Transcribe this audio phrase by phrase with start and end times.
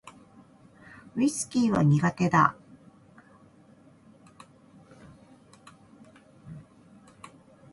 [1.15, 2.55] ウィスキーは苦手だ